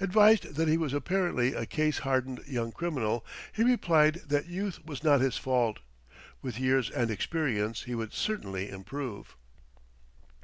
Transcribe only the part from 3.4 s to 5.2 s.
he replied that youth was not